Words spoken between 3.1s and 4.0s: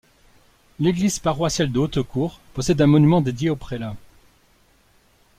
dédié au prélat.